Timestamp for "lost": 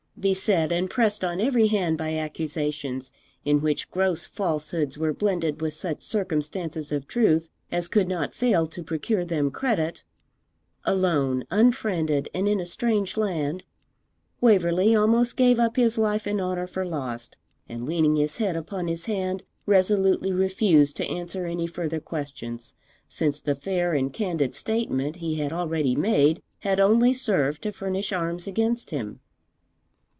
16.85-17.35